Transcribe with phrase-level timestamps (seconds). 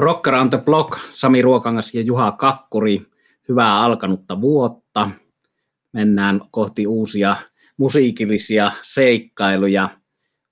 [0.00, 3.02] Rocker on the Block, Sami Ruokangas ja Juha Kakkuri.
[3.48, 5.10] Hyvää alkanutta vuotta.
[5.92, 7.36] Mennään kohti uusia
[7.76, 9.88] musiikillisia seikkailuja.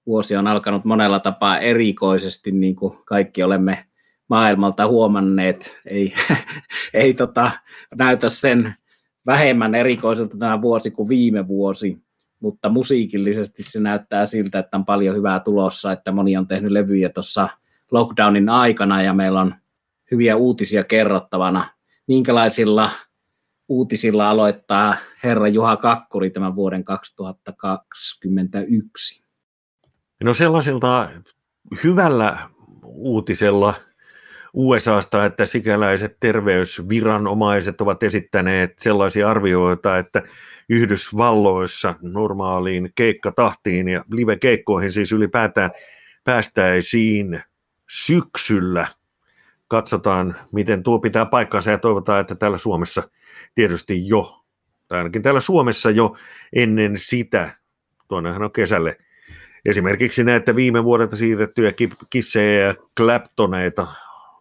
[0.07, 3.85] Vuosi on alkanut monella tapaa erikoisesti, niin kuin kaikki olemme
[4.29, 5.77] maailmalta huomanneet.
[5.87, 6.15] Ei,
[6.95, 7.51] ei tota,
[7.95, 8.75] näytä sen
[9.27, 11.99] vähemmän erikoiselta tämä vuosi kuin viime vuosi,
[12.41, 17.09] mutta musiikillisesti se näyttää siltä, että on paljon hyvää tulossa, että moni on tehnyt levyjä
[17.09, 17.49] tuossa
[17.93, 19.55] lockdownin aikana ja meillä on
[20.11, 21.69] hyviä uutisia kerrottavana.
[22.09, 22.91] Minkälaisilla
[23.69, 29.25] uutisilla aloittaa herra Juha Kakkuri tämän vuoden 2021?
[30.25, 31.11] No sellaisilta
[31.85, 32.39] hyvällä
[32.85, 33.75] uutisella
[34.53, 40.23] USAsta, että sikäläiset terveysviranomaiset ovat esittäneet sellaisia arvioita, että
[40.69, 45.71] Yhdysvalloissa normaaliin keikkatahtiin ja live-keikkoihin siis ylipäätään
[46.25, 47.43] päästäisiin
[47.91, 48.87] syksyllä.
[49.69, 53.11] Katsotaan, miten tuo pitää paikkansa ja toivotaan, että täällä Suomessa
[53.55, 54.45] tietysti jo,
[54.89, 56.17] tai ainakin täällä Suomessa jo
[56.53, 57.51] ennen sitä,
[58.09, 58.99] tuonnehan on kesälle,
[59.65, 61.73] esimerkiksi näitä viime vuodelta siirrettyjä
[62.11, 63.87] kissejä ja kläptoneita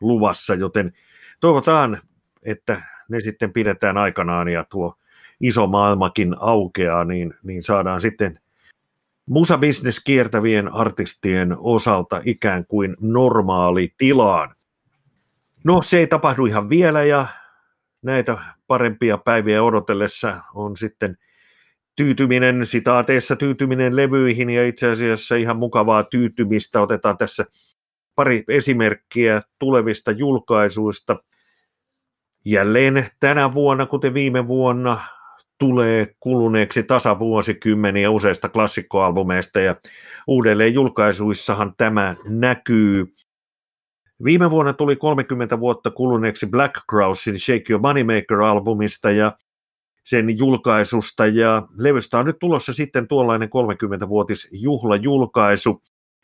[0.02, 0.94] luvassa, joten
[1.40, 2.00] toivotaan,
[2.44, 4.96] että ne sitten pidetään aikanaan ja tuo
[5.42, 8.40] iso maailmakin aukeaa, niin, niin saadaan sitten
[9.30, 14.56] musabisnes kiertävien artistien osalta ikään kuin normaali tilaan.
[15.64, 17.28] No se ei tapahdu ihan vielä ja
[18.02, 21.18] näitä parempia päiviä odotellessa on sitten
[21.96, 27.46] tyytyminen, sitaateissa tyytyminen levyihin ja itse asiassa ihan mukavaa tyytymistä otetaan tässä
[28.16, 31.16] pari esimerkkiä tulevista julkaisuista.
[32.46, 35.00] Jälleen tänä vuonna, kuten viime vuonna,
[35.60, 39.76] tulee kuluneeksi tasavuosikymmeniä useista klassikkoalbumeista ja
[40.28, 43.14] uudelleen julkaisuissahan tämä näkyy.
[44.24, 49.38] Viime vuonna tuli 30 vuotta kuluneeksi Black Crowsin Shake Your Moneymaker-albumista ja
[50.06, 55.82] sen julkaisusta ja levystä on nyt tulossa sitten tuollainen 30-vuotis juhlajulkaisu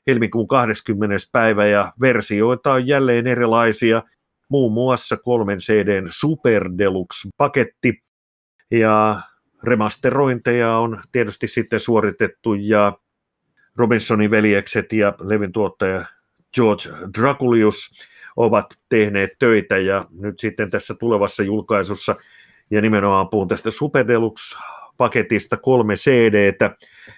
[0.07, 1.15] helmikuun 20.
[1.31, 4.03] päivä ja versioita on jälleen erilaisia,
[4.49, 8.03] muun muassa kolmen CDn Super Deluxe-paketti
[8.71, 9.21] ja
[9.63, 12.97] remasterointeja on tietysti sitten suoritettu ja
[13.75, 16.05] Robinsonin veljekset ja levin tuottaja
[16.53, 22.15] George Draculius ovat tehneet töitä ja nyt sitten tässä tulevassa julkaisussa
[22.71, 26.75] ja nimenomaan puhun tästä Super Deluxe-paketista kolme CDtä.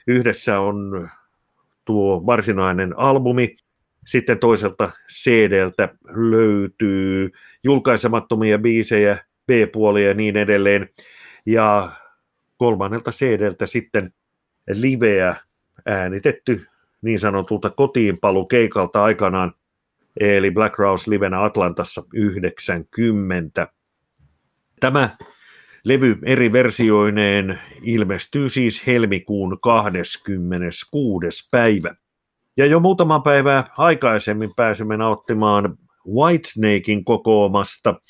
[0.08, 1.10] Yhdessä on
[1.86, 3.56] tuo varsinainen albumi.
[4.06, 7.32] Sitten toiselta CDltä löytyy
[7.64, 9.18] julkaisemattomia biisejä,
[9.48, 10.90] B-puolia ja niin edelleen.
[11.46, 11.92] Ja
[12.58, 14.14] kolmannelta CDltä sitten
[14.74, 15.36] liveä
[15.86, 16.66] äänitetty
[17.02, 19.54] niin sanotulta kotiinpalukeikalta aikanaan,
[20.20, 23.68] eli Black Rose livenä Atlantassa 90.
[24.80, 25.18] Tämä
[25.86, 31.48] Levy eri versioineen ilmestyy siis helmikuun 26.
[31.52, 31.96] päivä.
[32.58, 35.78] Ja jo muutama päivä aikaisemmin pääsemme nauttimaan
[36.08, 38.02] Whitesnakein kokoomasta,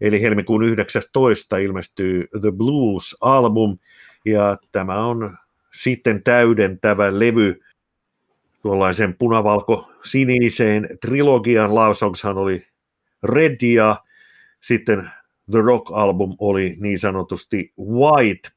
[0.00, 1.58] eli helmikuun 19.
[1.58, 3.78] ilmestyy The Blues-album,
[4.24, 5.36] ja tämä on
[5.74, 7.60] sitten täydentävä levy
[8.62, 11.74] tuollaisen punavalko-siniseen trilogian.
[11.74, 12.66] Lausongshan oli
[13.22, 13.96] Red ja
[14.60, 15.10] sitten
[15.50, 18.48] The Rock-album oli niin sanotusti white,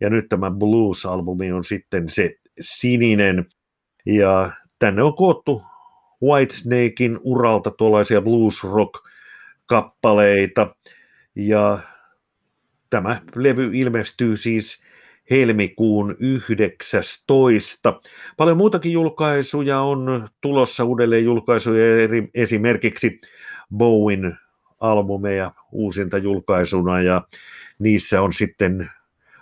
[0.00, 3.46] ja nyt tämä Blues-albumi on sitten se sininen,
[4.06, 5.62] ja tänne on koottu
[6.22, 9.05] Whitesnakein uralta tuollaisia blues rock
[9.66, 10.68] kappaleita
[11.34, 11.78] ja
[12.90, 14.82] tämä levy ilmestyy siis
[15.30, 18.00] helmikuun 19.
[18.36, 21.84] Paljon muutakin julkaisuja on tulossa uudelleen julkaisuja,
[22.34, 23.20] esimerkiksi
[23.76, 24.38] Bowen
[24.80, 27.22] albumeja uusinta julkaisuna ja
[27.78, 28.90] niissä on sitten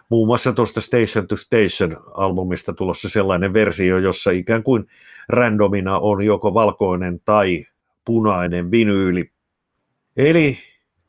[0.08, 4.86] muun muassa tuosta Station to Station-albumista tulossa sellainen versio, jossa ikään kuin
[5.28, 7.66] randomina on joko valkoinen tai
[8.04, 9.33] punainen vinyyli.
[10.16, 10.58] Eli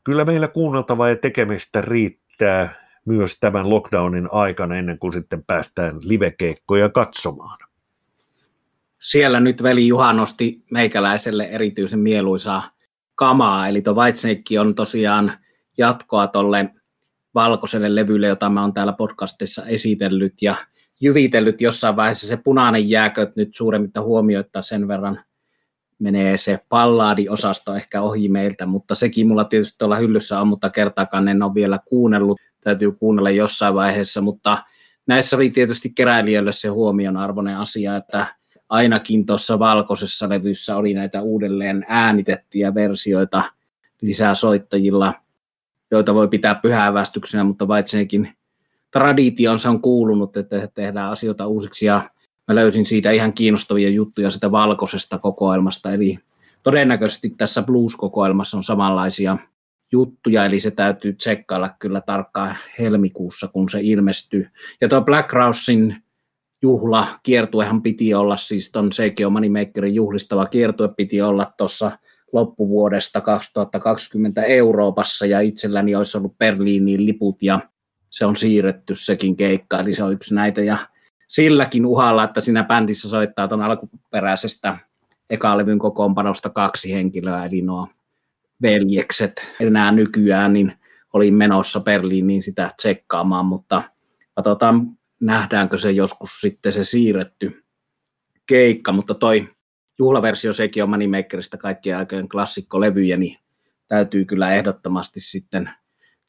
[0.04, 6.88] kyllä meillä kuunneltavaa ja tekemistä riittää myös tämän lockdownin aikana ennen kuin sitten päästään livekeikkoja
[6.88, 7.58] katsomaan.
[9.00, 12.70] Siellä nyt veli Juha nosti meikäläiselle erityisen mieluisaa
[13.14, 15.32] kamaa, eli tuo Whitesnake on tosiaan
[15.78, 16.70] jatkoa tuolle
[17.34, 20.54] valkoiselle levylle, jota mä oon täällä podcastissa esitellyt ja
[21.00, 22.26] jyvitellyt jossain vaiheessa.
[22.26, 25.20] Se punainen jääkö nyt suuremmitta huomioittaa sen verran
[25.98, 31.28] menee se pallaadiosasto ehkä ohi meiltä, mutta sekin mulla tietysti tuolla hyllyssä on, mutta kertaakaan
[31.28, 34.58] en ole vielä kuunnellut, täytyy kuunnella jossain vaiheessa, mutta
[35.06, 38.26] näissä oli tietysti keräilijöille se huomionarvoinen asia, että
[38.68, 43.42] ainakin tuossa valkoisessa levyssä oli näitä uudelleen äänitettyjä versioita
[44.02, 45.14] lisää soittajilla,
[45.90, 48.36] joita voi pitää pyhävästyksenä, mutta vaitsenkin
[48.90, 52.10] traditionsa on kuulunut, että tehdään asioita uusiksi ja
[52.48, 56.18] mä löysin siitä ihan kiinnostavia juttuja sitä valkoisesta kokoelmasta, eli
[56.62, 59.36] todennäköisesti tässä blues-kokoelmassa on samanlaisia
[59.92, 64.48] juttuja, eli se täytyy tsekkailla kyllä tarkkaan helmikuussa, kun se ilmestyy.
[64.80, 65.96] Ja tuo Black Rousein
[66.62, 71.98] juhla, kiertuehan piti olla, siis ton Seikio Moneymakerin juhlistava kiertue piti olla tuossa
[72.32, 77.60] loppuvuodesta 2020 Euroopassa, ja itselläni olisi ollut Berliiniin liput, ja
[78.10, 80.76] se on siirretty sekin keikka, eli se on yksi näitä, ja
[81.28, 84.78] silläkin uhalla, että siinä bändissä soittaa tuon alkuperäisestä
[85.30, 87.88] ekalevyn kokoonpanosta kaksi henkilöä, eli nuo
[88.62, 90.72] veljekset enää nykyään, niin
[91.12, 93.82] olin menossa Berliiniin sitä tsekkaamaan, mutta
[94.34, 97.62] katsotaan nähdäänkö se joskus sitten se siirretty
[98.46, 99.48] keikka, mutta toi
[99.98, 103.38] juhlaversio sekin on Moneymakerista kaikkien aikojen klassikkolevyjä, niin
[103.88, 105.70] täytyy kyllä ehdottomasti sitten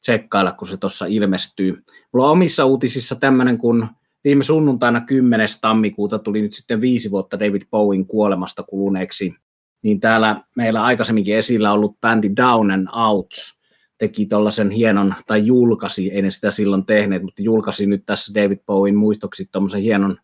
[0.01, 1.83] tsekkailla, kun se tuossa ilmestyy.
[2.13, 3.87] Mulla on omissa uutisissa tämmöinen, kun
[4.27, 5.47] viime sunnuntaina 10.
[5.61, 9.35] tammikuuta tuli nyt sitten viisi vuotta David Bowen kuolemasta kuluneeksi,
[9.81, 13.59] niin täällä meillä aikaisemminkin esillä ollut bändi Down and Outs
[13.97, 18.57] teki tuollaisen hienon, tai julkaisi, ei ne sitä silloin tehneet, mutta julkaisi nyt tässä David
[18.65, 20.17] Bowen muistoksi tuommoisen hienon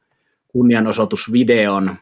[0.48, 1.96] kunnianosoitusvideon,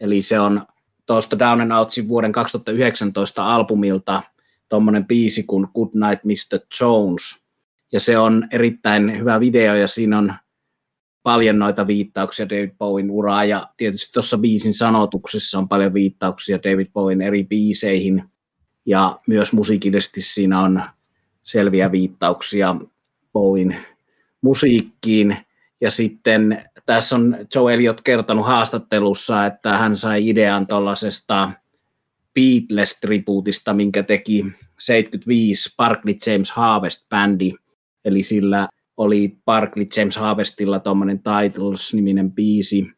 [0.00, 0.62] eli se on
[1.06, 4.22] tuosta Down and Outsin vuoden 2019 albumilta
[4.68, 6.60] tuommoinen biisi kuin Good Night Mr.
[6.80, 7.44] Jones,
[7.92, 10.32] ja se on erittäin hyvä video, ja siinä on
[11.22, 16.86] paljon noita viittauksia David Bowen uraa ja tietysti tuossa biisin sanotuksessa on paljon viittauksia David
[16.92, 18.22] Bowen eri biiseihin
[18.86, 20.82] ja myös musiikillisesti siinä on
[21.42, 22.76] selviä viittauksia
[23.32, 23.76] Bowen
[24.40, 25.36] musiikkiin.
[25.80, 31.52] Ja sitten tässä on Joe Elliot kertonut haastattelussa, että hän sai idean tuollaisesta
[32.34, 34.46] Beatles-tribuutista, minkä teki
[34.78, 37.54] 75 Barkley James Harvest-bändi,
[38.04, 42.92] eli sillä oli Barkley James Harvestilla tuommoinen Titles-niminen biisi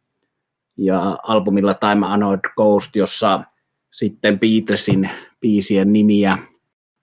[0.76, 3.44] ja albumilla Time Honored Ghost, jossa
[3.93, 5.11] sitten Beatlesin
[5.41, 6.38] biisien nimiä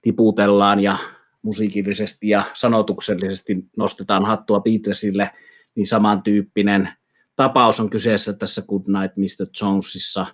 [0.01, 0.97] tiputellaan ja
[1.41, 5.29] musiikillisesti ja sanotuksellisesti nostetaan hattua Beatlesille,
[5.75, 6.89] niin samantyyppinen
[7.35, 9.47] tapaus on kyseessä tässä Good Night Mr.
[9.61, 10.25] Jonesissa.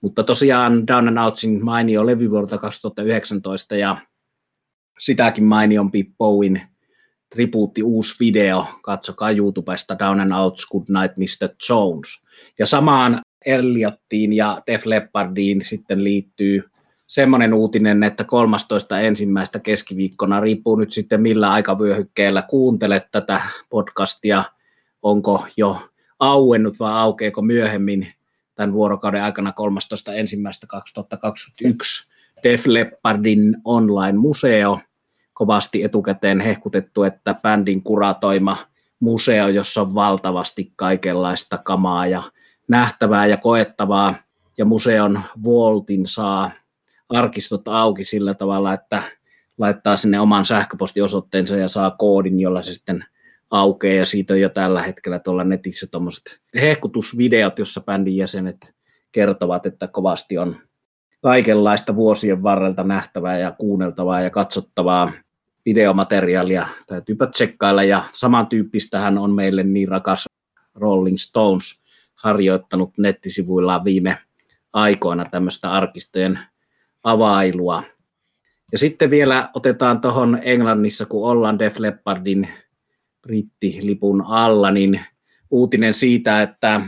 [0.00, 3.96] Mutta tosiaan Down and Outsin mainio levy vuodelta 2019 ja
[4.98, 6.62] sitäkin mainiompi Bowen
[7.32, 11.54] tribuutti uusi video, katsokaa YouTubesta Down and Out Good Night Mr.
[11.68, 12.24] Jones.
[12.58, 16.62] Ja samaan Elliottiin ja Def Leppardiin sitten liittyy
[17.06, 19.00] semmoinen uutinen, että 13.
[19.00, 23.40] ensimmäistä keskiviikkona, riippuu nyt sitten millä aikavyöhykkeellä kuuntelet tätä
[23.70, 24.44] podcastia,
[25.02, 25.88] onko jo
[26.18, 28.06] auennut vai aukeeko myöhemmin
[28.54, 30.14] tämän vuorokauden aikana 13.
[30.14, 32.12] ensimmäistä 2021
[32.42, 34.78] Def Leppardin online-museo–
[35.32, 38.56] kovasti etukäteen hehkutettu, että bändin kuratoima
[39.00, 42.22] museo, jossa on valtavasti kaikenlaista kamaa ja
[42.68, 44.14] nähtävää ja koettavaa,
[44.58, 46.50] ja museon Voltin saa
[47.08, 49.02] arkistot auki sillä tavalla, että
[49.58, 53.04] laittaa sinne oman sähköpostiosoitteensa ja saa koodin, jolla se sitten
[53.50, 58.74] aukeaa, ja siitä on jo tällä hetkellä tuolla netissä tuommoiset hehkutusvideot, jossa bändin jäsenet
[59.12, 60.56] kertovat, että kovasti on
[61.22, 65.12] kaikenlaista vuosien varrelta nähtävää ja kuunneltavaa ja katsottavaa
[65.64, 66.66] videomateriaalia.
[66.86, 70.28] Täytyypä tsekkailla ja samantyyppistähän on meille niin rakas
[70.74, 71.82] Rolling Stones
[72.14, 74.18] harjoittanut nettisivuillaan viime
[74.72, 76.38] aikoina tämmöistä arkistojen
[77.04, 77.82] availua.
[78.72, 82.48] Ja sitten vielä otetaan tuohon Englannissa, kun ollaan Def Leppardin
[83.22, 85.00] brittilipun alla, niin
[85.50, 86.80] uutinen siitä, että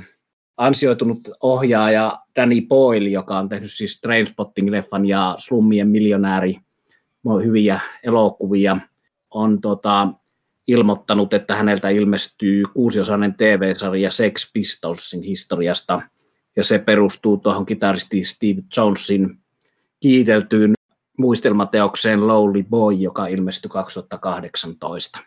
[0.56, 6.56] ansioitunut ohjaaja Danny Boyle, joka on tehnyt siis Trainspotting-leffan ja Slummien miljonääri
[7.44, 8.76] hyviä elokuvia,
[9.30, 10.08] on tota,
[10.66, 16.02] ilmoittanut, että häneltä ilmestyy kuusiosainen TV-sarja Sex Pistolsin historiasta,
[16.56, 19.38] ja se perustuu tuohon kitaristi Steve Jonesin
[20.00, 20.72] kiiteltyyn
[21.18, 25.18] muistelmateokseen Lowly Boy, joka ilmestyi 2018.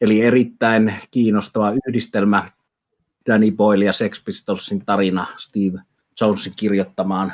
[0.00, 2.50] Eli erittäin kiinnostava yhdistelmä
[3.26, 5.78] Danny Boyle ja Sex Pistolsin tarina Steve
[6.20, 7.32] Jonesin kirjoittamaan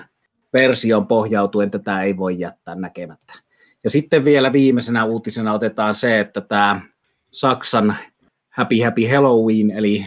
[0.52, 3.32] versioon pohjautuen tätä ei voi jättää näkemättä.
[3.84, 6.80] Ja sitten vielä viimeisenä uutisena otetaan se, että tämä
[7.30, 7.96] Saksan
[8.50, 10.06] Happy Happy Halloween, eli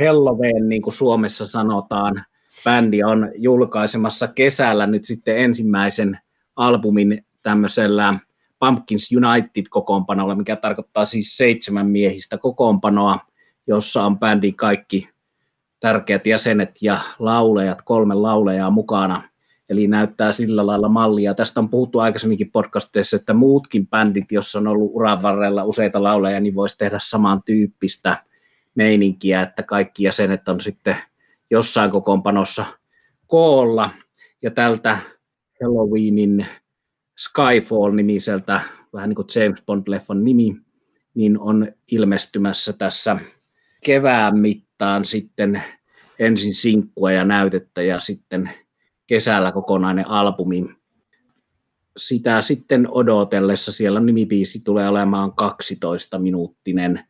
[0.00, 2.24] Halloween, niin kuin Suomessa sanotaan,
[2.64, 6.18] bändi on julkaisemassa kesällä nyt sitten ensimmäisen
[6.56, 8.14] albumin tämmöisellä
[8.58, 13.18] Pumpkins United-kokoonpanolla, mikä tarkoittaa siis seitsemän miehistä kokoonpanoa,
[13.66, 15.08] jossa on bändin kaikki
[15.80, 19.22] tärkeät jäsenet ja laulejat, kolme laulejaa mukana.
[19.68, 21.34] Eli näyttää sillä lailla mallia.
[21.34, 26.40] Tästä on puhuttu aikaisemminkin podcasteissa, että muutkin bändit, jos on ollut uran varrella useita lauleja,
[26.40, 28.16] niin voisi tehdä samantyyppistä
[28.74, 30.96] meininkiä, että kaikki jäsenet on sitten
[31.50, 32.64] jossain kokoonpanossa
[33.26, 33.90] koolla.
[34.42, 34.98] Ja tältä
[35.62, 36.46] Halloweenin
[37.18, 38.60] Skyfall-nimiseltä,
[38.92, 40.56] vähän niin kuin James Bond-leffan nimi,
[41.14, 43.16] niin on ilmestymässä tässä
[43.84, 45.62] kevään mittaan sitten
[46.18, 48.50] ensin sinkkua ja näytettä ja sitten
[49.06, 50.64] kesällä kokonainen albumi.
[51.96, 57.00] Sitä sitten odotellessa siellä nimibiisi tulee olemaan 12-minuuttinen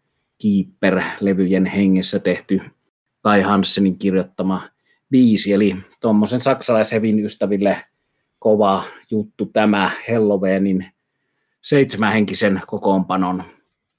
[0.43, 2.61] Keeper-levyjen hengessä tehty
[3.23, 4.63] Kai Hansenin kirjoittama
[5.11, 7.83] biisi, eli tuommoisen saksalaishevin ystäville
[8.39, 10.87] kova juttu tämä Halloweenin
[11.63, 13.43] seitsemänhenkisen kokoonpanon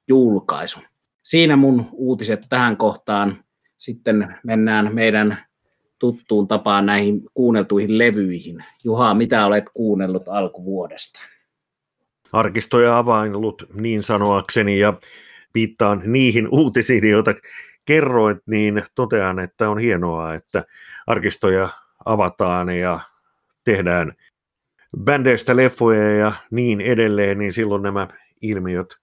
[0.08, 0.80] julkaisu.
[1.26, 3.36] Siinä mun uutiset tähän kohtaan.
[3.78, 5.38] Sitten mennään meidän
[6.00, 8.64] tuttuun tapaan näihin kuunneltuihin levyihin.
[8.84, 11.20] Juha, mitä olet kuunnellut alkuvuodesta?
[12.32, 14.94] Arkistoja avainlut niin sanoakseni ja
[15.54, 17.36] viittaan niihin uutisiin, joita
[17.86, 20.66] kerroit, niin totean, että on hienoa, että
[21.08, 21.70] arkistoja
[22.06, 23.00] avataan ja
[23.64, 24.14] tehdään
[25.04, 28.08] bändeistä leffoja ja niin edelleen, niin silloin nämä
[28.42, 28.98] ilmiöt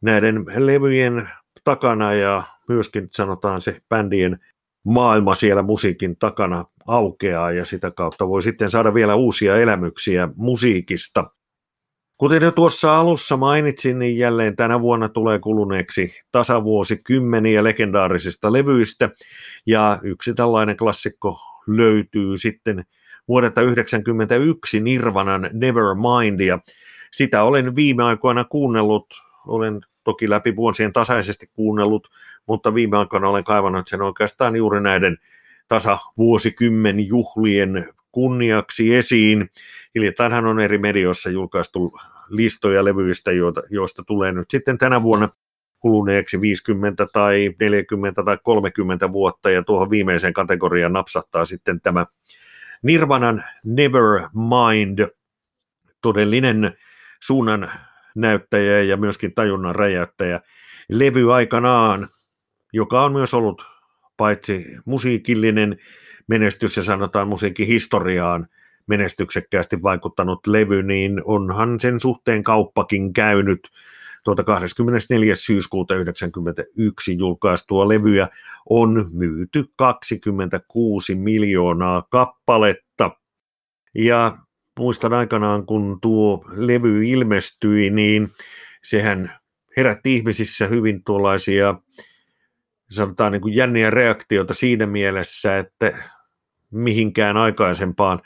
[0.00, 1.28] näiden levyjen
[1.64, 4.38] takana ja myöskin sanotaan se bändien
[4.84, 11.30] maailma siellä musiikin takana aukeaa ja sitä kautta voi sitten saada vielä uusia elämyksiä musiikista.
[12.16, 19.10] Kuten jo tuossa alussa mainitsin, niin jälleen tänä vuonna tulee kuluneeksi tasavuosi kymmeniä legendaarisista levyistä
[19.66, 22.84] ja yksi tällainen klassikko löytyy sitten
[23.28, 26.58] vuodelta 1991 Nirvanan Nevermind ja
[27.12, 29.06] sitä olen viime aikoina kuunnellut,
[29.46, 32.10] olen toki läpi vuosien tasaisesti kuunnellut,
[32.46, 35.18] mutta viime aikoina olen kaivannut sen oikeastaan juuri näiden
[35.68, 39.50] tasavuosikymmen juhlien kunniaksi esiin.
[39.94, 43.30] Hiljattainhan on eri medioissa julkaistu listoja levyistä,
[43.70, 45.28] joista tulee nyt sitten tänä vuonna
[45.78, 52.06] kuluneeksi 50 tai 40 tai 30 vuotta, ja tuohon viimeiseen kategoriaan napsahtaa sitten tämä
[52.82, 55.08] Nirvanan Nevermind,
[56.00, 56.76] todellinen
[57.20, 57.70] suunnan
[58.14, 60.40] näyttäjä ja myöskin tajunnan räjäyttäjä
[60.88, 62.08] levy aikanaan,
[62.72, 63.62] joka on myös ollut
[64.16, 65.78] paitsi musiikillinen
[66.26, 68.46] menestys ja sanotaan musiikin historiaan
[68.86, 73.60] menestyksekkäästi vaikuttanut levy, niin onhan sen suhteen kauppakin käynyt
[74.24, 75.34] tuota 24.
[75.34, 78.28] syyskuuta 1991 julkaistua levyä
[78.70, 83.10] on myyty 26 miljoonaa kappaletta.
[83.94, 84.38] Ja
[84.80, 88.32] muistan aikanaan, kun tuo levy ilmestyi, niin
[88.82, 89.40] sehän
[89.76, 91.74] herätti ihmisissä hyvin tuollaisia
[92.90, 95.92] sanotaan niin kuin jänniä reaktioita siinä mielessä, että
[96.70, 98.20] mihinkään aikaisempaan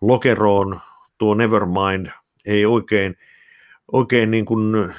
[0.00, 0.80] lokeroon
[1.18, 2.06] tuo Nevermind
[2.44, 3.16] ei oikein,
[3.92, 4.94] oikein niin kuin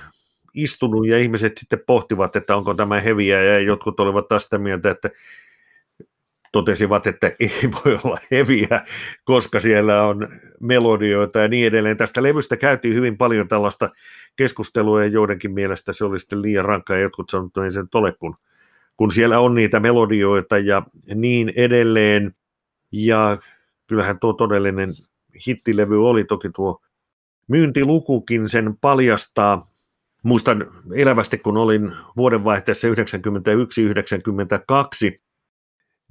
[0.54, 5.10] istunut ja ihmiset sitten pohtivat, että onko tämä heviä ja jotkut olivat tästä mieltä, että
[6.52, 8.86] totesivat, että ei voi olla heviä,
[9.24, 10.28] koska siellä on
[10.60, 11.98] melodioita ja niin edelleen.
[11.98, 13.90] Tästä levystä käytiin hyvin paljon tällaista
[14.36, 17.84] keskustelua ja joidenkin mielestä se oli sitten liian rankka ja jotkut sanoivat, että ei se
[17.94, 18.36] ole, kun,
[18.98, 20.84] kun siellä on niitä melodioita ja
[21.16, 22.36] niin edelleen.
[22.92, 23.38] Ja
[23.88, 24.94] kyllähän tuo todellinen
[25.48, 26.82] hittilevy oli toki tuo
[27.48, 29.62] myyntilukukin sen paljastaa.
[30.24, 32.92] Muistan elävästi, kun olin vuodenvaihteessa 91-92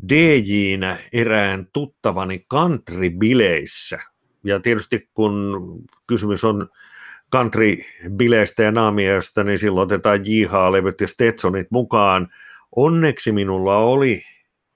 [0.09, 4.03] DJ-nä erään tuttavani country-bileissä.
[4.45, 5.57] Ja tietysti kun
[6.07, 6.69] kysymys on
[7.37, 12.29] country-bileistä ja naamioista, niin silloin otetaan Jihaa-levyt ja Stetsonit mukaan.
[12.77, 14.23] Onneksi minulla oli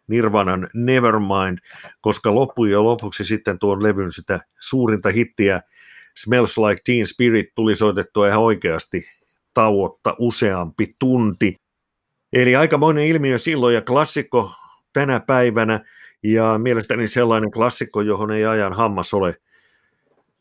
[0.07, 1.59] Nirvanan Nevermind,
[2.01, 5.63] koska loppujen lopuksi sitten tuon levyn sitä suurinta hittiä
[6.17, 9.07] Smells Like Teen Spirit tuli soitettua ihan oikeasti
[9.55, 11.57] tauotta useampi tunti.
[12.33, 14.53] Eli aikamoinen ilmiö silloin ja klassikko
[14.93, 15.81] tänä päivänä.
[16.23, 19.37] Ja mielestäni sellainen klassikko, johon ei ajan hammas ole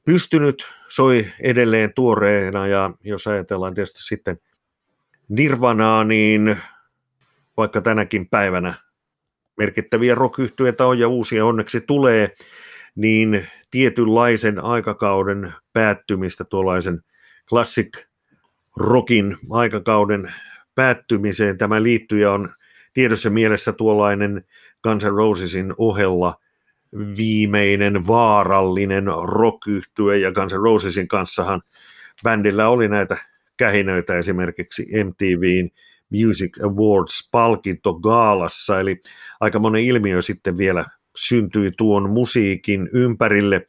[0.06, 2.68] pystynyt, soi edelleen tuoreena.
[2.68, 4.38] Ja jos ajatellaan tietysti sitten
[5.30, 6.58] Nirvanaa, niin
[7.58, 8.74] vaikka tänäkin päivänä
[9.58, 10.40] merkittäviä rock
[10.88, 12.36] on ja uusia onneksi tulee,
[12.96, 17.02] niin tietynlaisen aikakauden päättymistä, tuollaisen
[17.50, 18.06] classic
[18.76, 20.34] rockin aikakauden
[20.76, 22.54] päättymiseen tämä liittyy ja on
[22.94, 24.46] tiedossa mielessä tuollainen
[24.84, 26.36] Guns N' Rosesin ohella
[27.18, 29.62] viimeinen vaarallinen rock
[30.22, 31.62] ja Guns N' Rosesin kanssahan
[32.24, 33.18] bändillä oli näitä
[33.58, 35.70] kähinöitä esimerkiksi MTVn
[36.10, 39.02] Music Awards-palkinto gaalassa, eli
[39.40, 43.68] aika monen ilmiö sitten vielä syntyi tuon musiikin ympärille.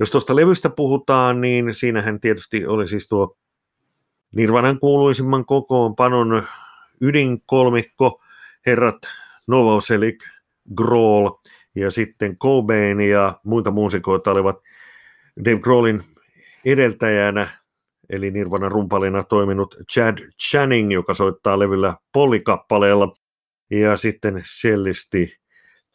[0.00, 3.36] Jos tuosta levystä puhutaan, niin siinähän tietysti oli siis tuo
[4.36, 6.42] Nirvanan kuuluisimman kokoonpanon
[7.00, 8.18] ydinkolmikko,
[8.66, 8.98] herrat
[9.48, 10.24] Novoselic,
[10.74, 11.28] Grohl
[11.74, 14.56] ja sitten Cobain ja muita muusikoita olivat
[15.44, 16.02] Dave Grohlin
[16.64, 17.48] edeltäjänä,
[18.10, 23.12] eli Nirvanan rumpalina toiminut Chad Channing, joka soittaa levyllä Polikappaleella,
[23.70, 25.36] ja sitten sellisti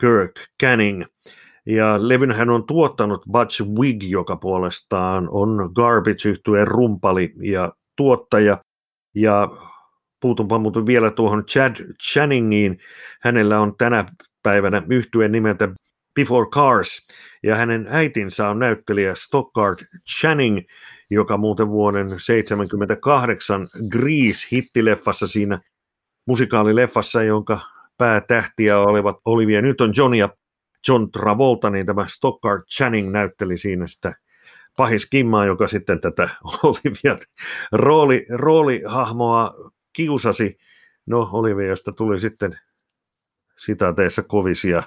[0.01, 0.31] Kirk
[0.63, 1.03] Canning.
[1.65, 8.57] Ja levyn hän on tuottanut Butch Wig, joka puolestaan on garbage yhtyeen rumpali ja tuottaja.
[9.15, 9.50] Ja
[10.19, 12.79] puutunpa muuten vielä tuohon Chad Channingiin.
[13.21, 14.05] Hänellä on tänä
[14.43, 15.69] päivänä yhtyeen nimeltä
[16.15, 17.07] Before Cars,
[17.43, 20.59] ja hänen äitinsä on näyttelijä Stockard Channing,
[21.09, 25.59] joka muuten vuoden 1978 Grease-hittileffassa siinä
[26.25, 27.59] musikaalileffassa, jonka
[27.97, 30.29] päätähtiä olivat Olivia Newton-John ja
[30.88, 34.13] John Travolta, niin tämä Stockard Channing näytteli siinä sitä
[34.77, 36.29] pahiskimmaa, joka sitten tätä
[36.63, 37.19] Olivian
[37.71, 39.53] rooli, roolihahmoa
[39.97, 40.57] kiusasi.
[41.05, 42.59] No, Oliviasta tuli sitten
[43.57, 44.83] sitaateissa kovisia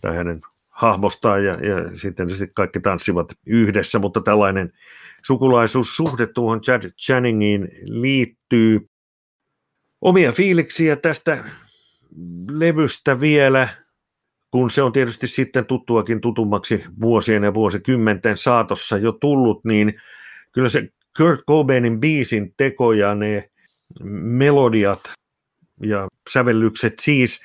[0.00, 4.72] tai hänen hahmostaan ja, ja sitten, sitten kaikki tanssivat yhdessä, mutta tällainen
[5.26, 8.88] sukulaisuussuhde tuohon Chad Channingiin liittyy.
[10.00, 11.44] Omia fiiliksiä tästä
[12.50, 13.68] levystä vielä,
[14.50, 19.94] kun se on tietysti sitten tuttuakin tutummaksi vuosien ja vuosikymmenten saatossa jo tullut, niin
[20.52, 23.50] kyllä se Kurt Cobainin biisin teko ja ne
[24.04, 25.00] melodiat
[25.82, 27.40] ja sävellykset siis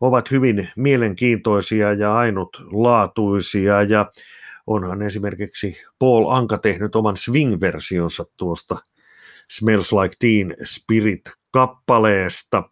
[0.00, 4.12] ovat hyvin mielenkiintoisia ja ainutlaatuisia ja
[4.66, 8.76] onhan esimerkiksi Paul Anka tehnyt oman swing-versionsa tuosta
[9.50, 12.62] Smells Like Teen Spirit-kappaleesta.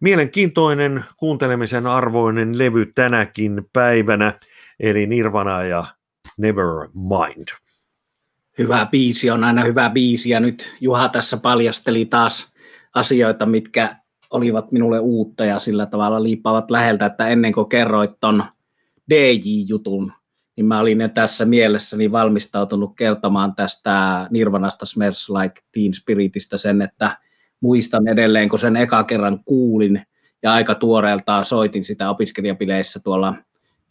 [0.00, 4.40] Mielenkiintoinen kuuntelemisen arvoinen levy tänäkin päivänä,
[4.80, 5.84] eli Nirvana ja
[6.38, 7.48] Nevermind.
[8.62, 10.30] Hyvä biisi on aina hyvä biisi.
[10.30, 12.52] Ja nyt Juha tässä paljasteli taas
[12.94, 13.96] asioita, mitkä
[14.30, 18.44] olivat minulle uutta ja sillä tavalla liippaavat läheltä, että ennen kuin kerroit ton
[19.10, 20.12] DJ-jutun,
[20.56, 27.18] niin mä olin tässä mielessäni valmistautunut kertomaan tästä Nirvanasta Smells Like Teen Spiritistä sen, että
[27.60, 30.02] muistan edelleen, kun sen eka kerran kuulin
[30.42, 33.34] ja aika tuoreeltaan soitin sitä opiskelijapileissä tuolla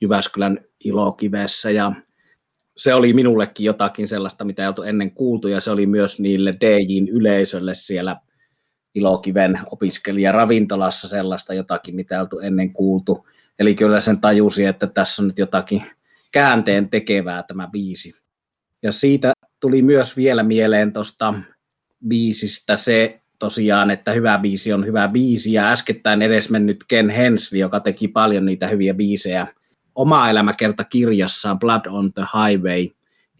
[0.02, 1.72] Jyväskylän ilokivessä.
[1.72, 1.92] Ja
[2.78, 6.56] se oli minullekin jotakin sellaista, mitä ei oltu ennen kuultu ja se oli myös niille
[6.62, 8.16] DJin yleisölle siellä
[8.96, 13.28] Ilokiven opiskelijaravintolassa sellaista jotakin, mitä ei oltu ennen kuultu.
[13.60, 15.84] Eli kyllä sen tajusi, että tässä on nyt jotakin
[16.32, 18.14] käänteen tekevää tämä biisi.
[18.84, 21.34] Ja siitä tuli myös vielä mieleen tuosta
[22.08, 27.80] biisistä se tosiaan, että hyvä biisi on hyvä biisi, ja äskettäin edesmennyt Ken Hensley, joka
[27.80, 29.48] teki paljon niitä hyviä biisejä,
[29.96, 32.88] oma elämäkerta kirjassaan Blood on the Highway,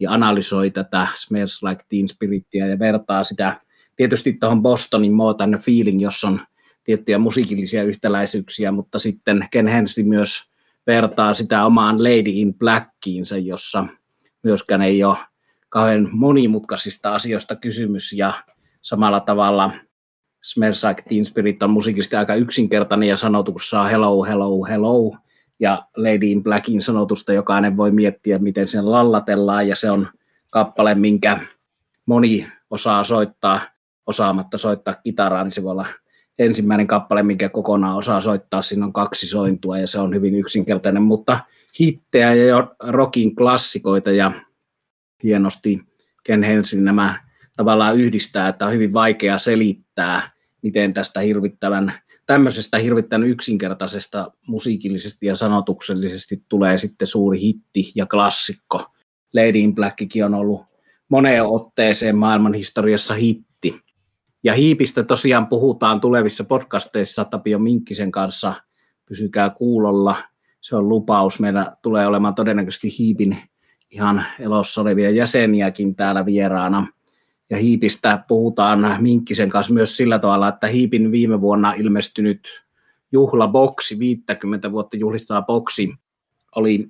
[0.02, 3.56] ja analysoi tätä Smells Like Teen Spiritia ja vertaa sitä
[3.96, 5.14] tietysti tuohon Bostonin
[5.54, 6.40] a Feeling, jossa on
[6.84, 10.50] tiettyjä musiikillisia yhtäläisyyksiä, mutta sitten Ken Hensley myös
[10.86, 13.86] vertaa sitä omaan Lady in Blackiinsa, jossa
[14.42, 15.16] myöskään ei ole
[15.68, 18.32] kauhean monimutkaisista asioista kysymys ja
[18.80, 19.70] samalla tavalla
[20.42, 25.16] Smells Like Teen Spirit on musiikisesti aika yksinkertainen ja sanotuksessa hello, hello, hello
[25.62, 30.08] ja Lady in Blackin sanotusta jokainen voi miettiä, miten sen lallatellaan ja se on
[30.50, 31.38] kappale, minkä
[32.06, 33.60] moni osaa soittaa
[34.06, 35.86] osaamatta soittaa kitaraa, niin se voi olla
[36.38, 38.62] ensimmäinen kappale, minkä kokonaan osaa soittaa.
[38.62, 41.40] Siinä on kaksi sointua ja se on hyvin yksinkertainen, mutta
[41.80, 44.32] hittejä ja rockin klassikoita ja
[45.22, 45.80] hienosti
[46.24, 47.14] Ken Hensin nämä
[47.56, 50.30] tavallaan yhdistää, että on hyvin vaikea selittää,
[50.62, 51.92] miten tästä hirvittävän,
[52.32, 58.86] tämmöisestä hirvittävän yksinkertaisesta musiikillisesti ja sanotuksellisesti tulee sitten suuri hitti ja klassikko.
[59.34, 60.62] Lady in Blackikin on ollut
[61.08, 63.80] moneen otteeseen maailman historiassa hitti
[64.44, 68.54] ja hiipistä tosiaan puhutaan tulevissa podcasteissa Tapio Minkkisen kanssa.
[69.06, 70.16] Pysykää kuulolla.
[70.60, 71.40] Se on lupaus.
[71.40, 73.38] Meillä tulee olemaan todennäköisesti hiipin
[73.90, 76.86] ihan elossa olevia jäseniäkin täällä vieraana.
[77.52, 82.48] Ja hiipistä puhutaan Minkkisen kanssa myös sillä tavalla, että hiipin viime vuonna ilmestynyt
[83.12, 85.94] juhlaboksi, 50 vuotta juhlistava boksi,
[86.56, 86.88] oli,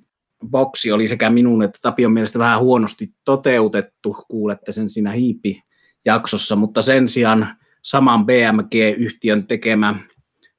[0.49, 4.17] boksi oli sekä minun että Tapion mielestä vähän huonosti toteutettu.
[4.27, 5.63] Kuulette sen siinä hiipi
[6.05, 7.47] jaksossa, mutta sen sijaan
[7.81, 9.95] saman BMG-yhtiön tekemä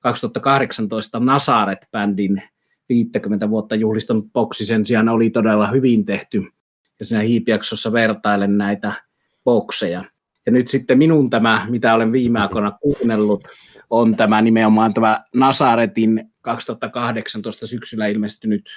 [0.01, 2.43] 2018 Nasaret-bändin
[2.89, 6.43] 50 vuotta juhlistanut boksi sen sijaan oli todella hyvin tehty.
[7.01, 8.93] Ja siinä hiipijaksossa vertailen näitä
[9.45, 10.05] bokseja.
[10.47, 13.49] Ja nyt sitten minun tämä, mitä olen viime aikoina kuunnellut,
[13.91, 18.71] on tämä nimenomaan tämä Nasaretin 2018 syksyllä ilmestynyt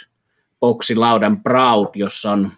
[0.59, 2.51] boksi Laudan Proud, jossa on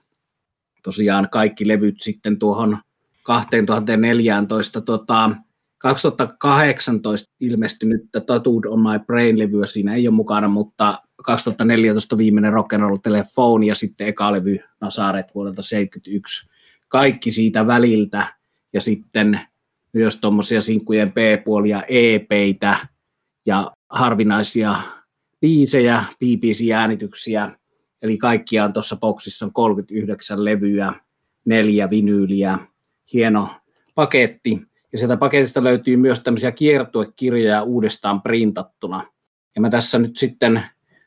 [0.84, 2.78] tosiaan kaikki levyt sitten tuohon
[3.24, 5.32] 2014 tota,
[5.78, 12.82] 2018 ilmestynyt Tattooed on my Brain-levyä siinä ei ole mukana, mutta 2014 viimeinen Rock and
[12.82, 16.50] Roll Telephone ja sitten eka levy Nasaret vuodelta 71.
[16.90, 18.28] Kaikki siitä väliltä
[18.74, 19.40] ja sitten
[19.94, 22.88] myös tuommoisia sinkkujen B-puolia, EPitä
[23.46, 24.76] ja harvinaisia
[25.42, 27.52] biisejä, BBC-äänityksiä.
[28.02, 30.94] Eli kaikkiaan tuossa boksissa on 39 levyä,
[31.46, 32.60] neljä vinyyliä,
[33.14, 33.50] hieno
[33.96, 34.62] paketti.
[34.92, 39.04] Ja sieltä paketista löytyy myös tämmöisiä kiertuekirjoja uudestaan printattuna.
[39.56, 40.64] Ja mä tässä nyt sitten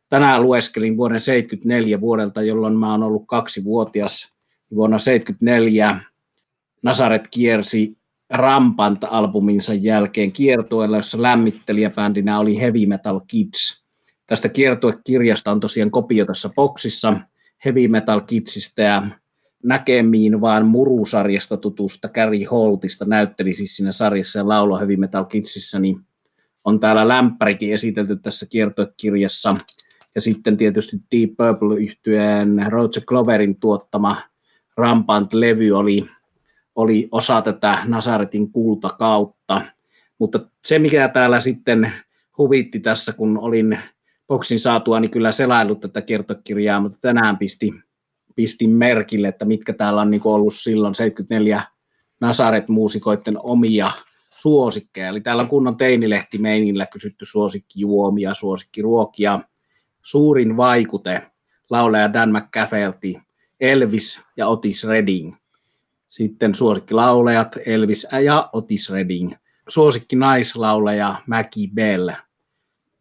[0.09, 4.35] tänään lueskelin vuoden 74 vuodelta, jolloin mä oon ollut kaksi vuotias.
[4.75, 6.01] Vuonna 74
[6.83, 7.99] Nasaret kiersi
[8.33, 13.85] Rampant-albuminsa jälkeen kiertueella, jossa lämmittelijäbändinä oli Heavy Metal Kids.
[14.27, 17.21] Tästä kiertuekirjasta on tosiaan kopio tässä boksissa
[17.65, 19.03] Heavy Metal Kidsistä ja
[19.65, 25.79] näkemiin vaan murusarjasta tutusta Gary Holtista näytteli siis siinä sarjassa ja laulo Heavy Metal Kidsissä,
[25.79, 25.97] niin
[26.65, 29.57] on täällä lämpärikin esitelty tässä kiertokirjassa.
[30.15, 34.23] Ja sitten tietysti Deep Purple-yhtyeen Roger Cloverin tuottama
[34.77, 36.07] Rampant-levy oli,
[36.75, 39.63] oli osa tätä Nasaretin kultakautta.
[40.19, 41.93] Mutta se, mikä täällä sitten
[42.39, 43.79] huvitti tässä, kun olin
[44.29, 47.73] boksin saatua, niin kyllä selailut tätä kiertokirjaa, mutta tänään pisti
[48.35, 51.63] pistin merkille, että mitkä täällä on niin ollut silloin 74
[52.21, 53.91] Nasaret-muusikoiden omia
[54.35, 55.09] suosikkeja.
[55.09, 59.41] Eli täällä on kunnon teinilehti meinillä kysytty suosikkijuomia, suosikkiruokia.
[60.03, 61.23] Suurin vaikute,
[61.71, 63.15] laulaja Dan McCafferty,
[63.63, 65.35] Elvis ja Otis Redding.
[66.07, 69.33] Sitten suosikkilaulajat Elvis ja Otis Redding.
[69.69, 72.11] Suosikki naislaulaja Maggie Bell.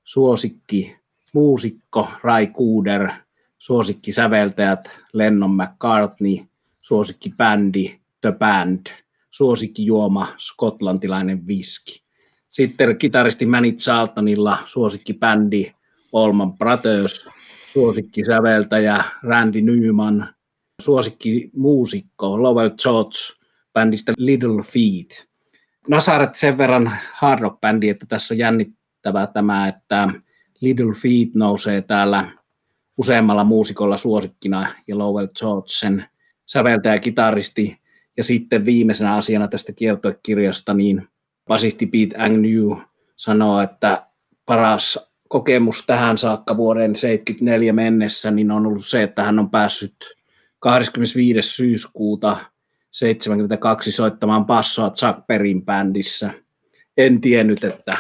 [0.04, 0.96] Suosikki
[1.34, 3.10] muusikko Ray Cooder–
[3.62, 6.38] suosikkisäveltäjät Lennon McCartney,
[6.82, 8.88] suosikkibändi The Band,
[9.32, 12.04] suosikkijuoma skotlantilainen viski.
[12.50, 15.74] Sitten kitaristi Manny Charltonilla suosikkibändi
[16.14, 17.30] Allman Brothers,
[17.68, 20.28] suosikkisäveltäjä Randy Newman,
[20.82, 23.18] suosikkimuusikko Lowell George
[23.74, 25.30] bändistä Little Feet.
[25.90, 30.08] Nasaret sen verran hard rock-bändi, että tässä on jännittävää tämä, että
[30.62, 32.32] Little Feet nousee täällä
[32.98, 36.06] useammalla muusikolla suosikkina ja Lowell George sen
[36.46, 37.82] säveltäjä kitaristi.
[38.18, 41.08] Ja sitten viimeisenä asiana tästä kiertoekirjasta, niin
[41.48, 42.78] basisti Pete Agnew
[43.16, 44.08] sanoo, että
[44.46, 49.96] paras kokemus tähän saakka vuoden 74 mennessä niin on ollut se, että hän on päässyt
[50.62, 51.42] 25.
[51.42, 52.38] syyskuuta
[52.92, 56.34] 72 soittamaan passoa Chuck Berryn bändissä.
[56.98, 57.98] En tiennyt, että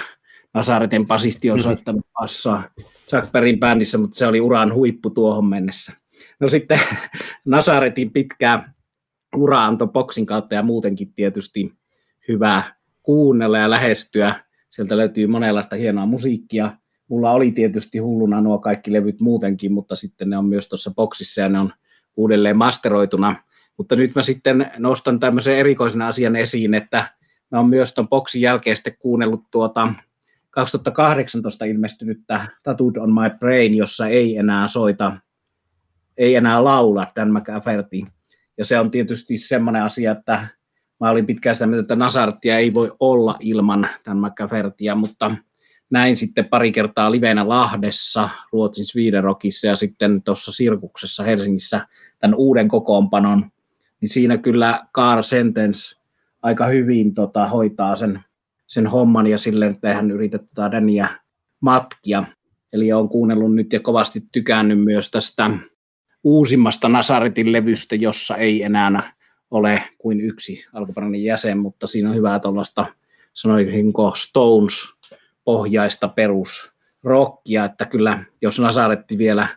[0.53, 2.63] Nasaretin basisti on soittanut passoa
[3.09, 5.93] Chuck Berryn bändissä, mutta se oli uran huippu tuohon mennessä.
[6.39, 6.79] No sitten
[7.45, 8.73] Nasaretin pitkää
[9.35, 11.73] ura antoi boksin kautta ja muutenkin tietysti
[12.27, 12.63] hyvä
[13.03, 14.35] kuunnella ja lähestyä.
[14.69, 16.77] Sieltä löytyy monenlaista hienoa musiikkia.
[17.07, 21.41] Mulla oli tietysti hulluna nuo kaikki levyt muutenkin, mutta sitten ne on myös tuossa boksissa
[21.41, 21.73] ja ne on
[22.17, 23.35] uudelleen masteroituna.
[23.77, 27.13] Mutta nyt mä sitten nostan tämmöisen erikoisen asian esiin, että
[27.51, 29.93] mä oon myös tuon boksin jälkeen sitten kuunnellut tuota
[30.49, 35.17] 2018 ilmestynyttä Tattooed on my brain, jossa ei enää soita,
[36.17, 38.01] ei enää laula Dan McAfferty.
[38.57, 40.47] Ja se on tietysti semmoinen asia, että
[40.99, 45.35] mä olin pitkään sitä mieltä, että Nasartia ei voi olla ilman Dan McAffertyä, mutta
[45.91, 51.87] näin sitten pari kertaa livenä Lahdessa, Ruotsin Sweden Rockissa ja sitten tuossa Sirkuksessa Helsingissä
[52.19, 53.45] tämän uuden kokoonpanon,
[54.01, 55.99] niin siinä kyllä Carl Sentence
[56.41, 58.19] aika hyvin tota, hoitaa sen
[58.71, 61.07] sen homman ja sille tehän yritetään Daniä
[61.61, 62.23] matkia.
[62.73, 65.51] Eli olen kuunnellut nyt ja kovasti tykännyt myös tästä
[66.23, 69.13] uusimmasta Nasaretin levystä, jossa ei enää
[69.51, 72.85] ole kuin yksi alkuperäinen jäsen, mutta siinä on hyvää tuollaista,
[73.33, 75.00] sanoisinko Stones
[75.43, 79.47] pohjaista perusrockia, että kyllä jos Nasaretti vielä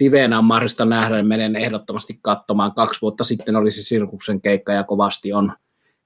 [0.00, 2.74] liveenä on mahdollista nähdä, niin menen ehdottomasti katsomaan.
[2.74, 5.52] Kaksi vuotta sitten olisi Sirkuksen keikka ja kovasti on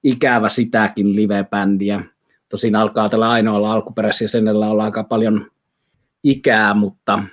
[0.03, 2.03] ikävä sitäkin live-bändiä.
[2.49, 5.45] Tosin alkaa tällä ainoalla alkuperäisellä senellä olla aika paljon
[6.23, 7.23] ikää, mutta,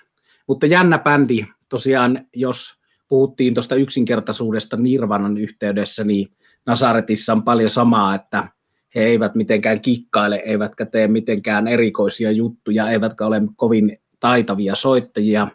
[0.47, 1.47] mutta jännä bändi.
[1.69, 6.29] Tosiaan, jos puhuttiin tuosta yksinkertaisuudesta Nirvanan yhteydessä, niin
[6.67, 8.49] Nasaretissa on paljon samaa, että
[8.97, 15.49] he eivät mitenkään kikkaile, eivätkä tee mitenkään erikoisia juttuja, eivätkä ole kovin taitavia soittajia,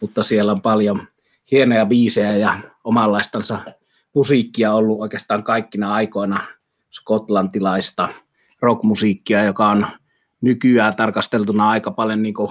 [0.00, 1.02] mutta siellä on paljon
[1.50, 3.58] hienoja biisejä ja omanlaistansa
[4.14, 6.44] musiikkia ollut oikeastaan kaikkina aikoina–
[6.90, 8.08] skotlantilaista
[8.60, 9.86] rockmusiikkia, joka on
[10.40, 12.50] nykyään tarkasteltuna aika paljon niin kuin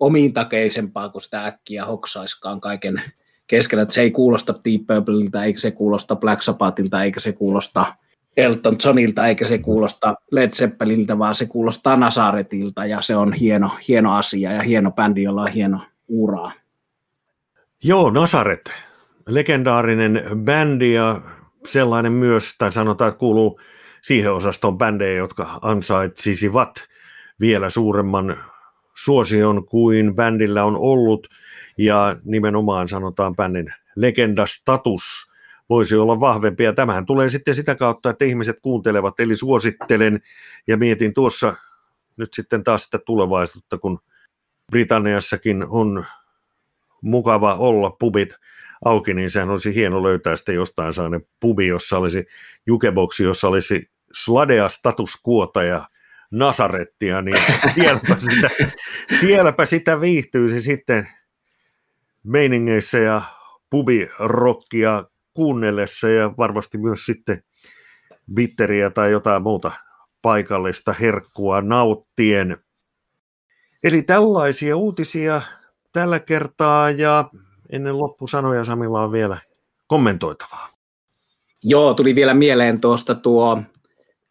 [0.00, 3.02] omiintakeisempaa kuin sitä äkkiä hoksaiskaan kaiken
[3.46, 3.82] keskellä.
[3.82, 7.94] Että se ei kuulosta Deep Purpleilta, eikä se kuulosta Black Sabbathilta, eikä se kuulosta
[8.36, 13.70] Elton Johnilta, eikä se kuulosta Led Zeppeliltä, vaan se kuulostaa Nasaretilta ja se on hieno,
[13.88, 16.52] hieno asia ja hieno bändi, jolla on hieno uraa.
[17.84, 18.70] Joo, Nasaret,
[19.28, 21.20] legendaarinen bändi ja
[21.66, 23.60] sellainen myös, tai sanotaan, että kuuluu
[24.02, 26.70] siihen osastoon bändejä, jotka ansaitsisivat
[27.40, 28.44] vielä suuremman
[28.94, 31.26] suosion kuin bändillä on ollut,
[31.78, 35.29] ja nimenomaan sanotaan bändin legendastatus
[35.70, 40.20] voisi olla vahvempi, ja tämähän tulee sitten sitä kautta, että ihmiset kuuntelevat, eli suosittelen,
[40.66, 41.54] ja mietin tuossa
[42.16, 44.00] nyt sitten taas sitä tulevaisuutta, kun
[44.70, 46.04] Britanniassakin on
[47.02, 48.34] mukava olla pubit
[48.84, 52.26] auki, niin sehän olisi hieno löytää sitten jostain sellainen pubi, jossa olisi
[52.66, 55.86] jukeboksi, jossa olisi sladea status quota ja
[56.30, 57.36] Nasarettia, niin
[57.74, 58.50] sielläpä sitä,
[59.20, 61.08] sielläpä sitä viihtyisi sitten
[62.22, 63.22] meiningeissä ja
[63.70, 65.04] pubirokkia
[65.40, 67.42] kuunnellessa ja varmasti myös sitten
[68.34, 69.72] bitteriä tai jotain muuta
[70.22, 72.56] paikallista herkkua nauttien.
[73.84, 75.42] Eli tällaisia uutisia
[75.92, 77.30] tällä kertaa ja
[77.70, 79.38] ennen loppusanoja Samilla on vielä
[79.86, 80.68] kommentoitavaa.
[81.62, 83.62] Joo, tuli vielä mieleen tuosta tuo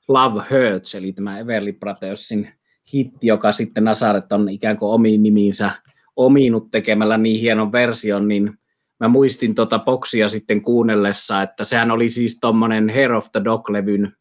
[0.07, 2.53] Love Hurts, eli tämä Everly Brothersin
[2.93, 5.71] hitti, joka sitten Nasaret on ikään kuin omiin nimiinsä
[6.15, 8.59] ominut tekemällä niin hienon version, niin
[8.99, 14.11] mä muistin tuota boksia sitten kuunnellessa, että sehän oli siis tuommoinen Hair of the Dog-levyn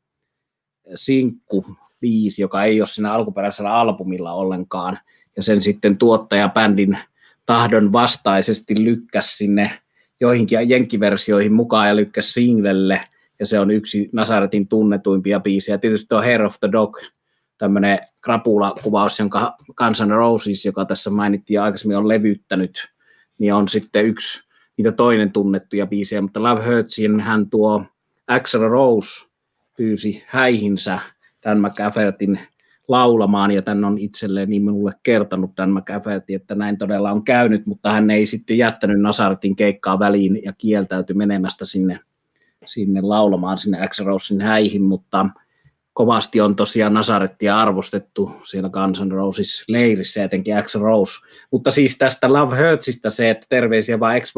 [0.94, 1.66] sinkku
[2.00, 4.98] biisi, joka ei ole siinä alkuperäisellä albumilla ollenkaan,
[5.36, 6.98] ja sen sitten tuottaja bändin
[7.46, 9.70] tahdon vastaisesti lykkäs sinne
[10.20, 13.00] joihinkin jenkkiversioihin mukaan ja lykkäs singlelle,
[13.40, 15.78] ja se on yksi Nasaretin tunnetuimpia biisejä.
[15.78, 16.98] Tietysti tuo Hair of the Dog,
[17.58, 22.88] tämmöinen krapula-kuvaus, jonka Kansan Roses, joka tässä mainittiin aikaisemmin, on levyttänyt,
[23.38, 24.47] niin on sitten yksi
[24.78, 27.84] niitä toinen tunnettuja biisejä, mutta Love Hurtsin hän tuo
[28.26, 29.26] Axel Rose
[29.76, 30.98] pyysi häihinsä
[31.44, 32.40] Dan McAffertin
[32.88, 37.66] laulamaan, ja tämän on itselleen niin minulle kertonut Dan McAfferty, että näin todella on käynyt,
[37.66, 42.00] mutta hän ei sitten jättänyt Nasaretin keikkaa väliin ja kieltäytyi menemästä sinne,
[42.64, 45.26] sinne laulamaan sinne Axel Rosein häihin, mutta
[45.98, 51.12] kovasti on tosiaan Nasarettia arvostettu siellä Guns N' Roses leirissä, etenkin Axel Rose.
[51.50, 54.32] Mutta siis tästä Love Hurtsista se, että terveisiä vaan ex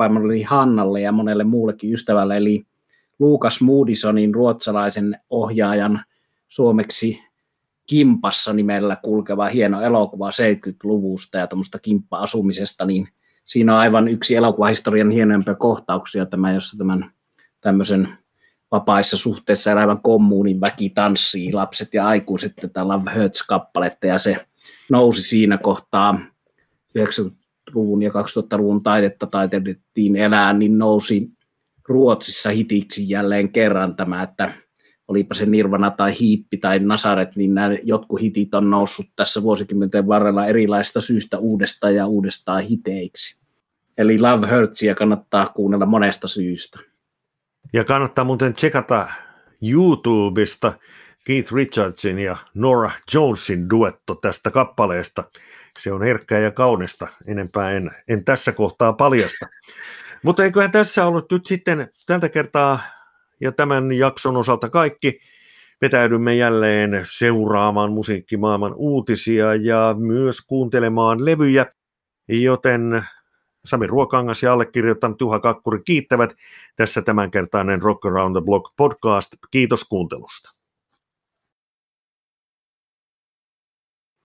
[0.47, 2.67] Hannalle ja monelle muullekin ystävälle, eli
[3.19, 6.05] Lucas Moodisonin ruotsalaisen ohjaajan
[6.49, 7.23] suomeksi
[7.87, 13.09] Kimpassa nimellä kulkeva hieno elokuva 70-luvusta ja tämmöistä kimppa-asumisesta, niin
[13.45, 17.11] siinä on aivan yksi elokuvahistorian hienoimpia kohtauksia tämä, jossa tämän
[17.61, 18.09] tämmöisen
[18.71, 24.47] vapaissa suhteissa elävän kommunin väki tanssii, lapset ja aikuiset tätä Love Hurts-kappaletta, ja se
[24.91, 26.21] nousi siinä kohtaa
[26.99, 31.31] 90-luvun ja 2000-luvun taidetta taiteettiin elää, niin nousi
[31.89, 34.53] Ruotsissa hitiksi jälleen kerran tämä, että
[35.09, 40.07] olipa se Nirvana tai Hiippi tai Nasaret, niin nämä jotkut hitit on noussut tässä vuosikymmenten
[40.07, 43.41] varrella erilaista syystä uudestaan ja uudestaan hiteiksi.
[43.99, 46.90] Eli Love Hurtsia kannattaa kuunnella monesta syystä.
[47.73, 49.09] Ja kannattaa muuten tsekata
[49.73, 50.73] YouTubesta
[51.27, 55.25] Keith Richardsin ja Nora Jonesin duetto tästä kappaleesta.
[55.79, 59.49] Se on herkkää ja kaunista, enempää en, en tässä kohtaa paljasta.
[60.23, 62.81] Mutta eiköhän tässä ollut nyt sitten tältä kertaa
[63.41, 65.21] ja tämän jakson osalta kaikki.
[65.83, 71.67] Vetäydymme jälleen seuraamaan musiikkimaailman uutisia ja myös kuuntelemaan levyjä,
[72.29, 73.05] joten
[73.65, 76.37] Sami Ruokangas ja allekirjoittanut Juha Kakkuri kiittävät
[76.77, 79.33] tässä tämänkertainen Rock Around the Block podcast.
[79.51, 80.60] Kiitos kuuntelusta.